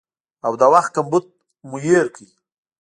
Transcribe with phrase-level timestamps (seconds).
[0.45, 1.25] او د وخت کمبود
[1.69, 2.27] مو هېر کړ